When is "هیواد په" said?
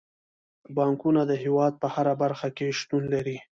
1.43-1.87